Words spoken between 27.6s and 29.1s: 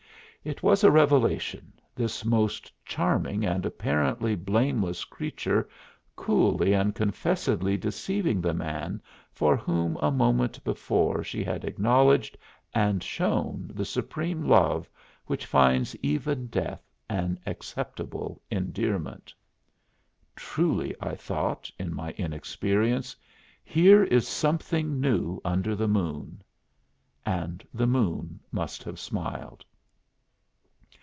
the moon must have